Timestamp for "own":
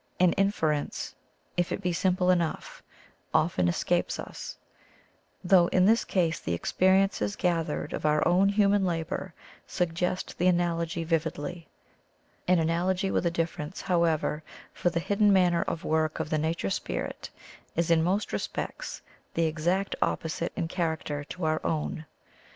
8.27-8.49, 21.63-22.07